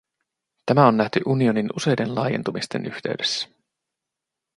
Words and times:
Tämä 0.65 0.87
on 0.87 0.97
nähty 0.97 1.21
unionin 1.25 1.69
useiden 1.75 2.15
laajentumisten 2.15 2.85
yhteydessä. 2.85 3.47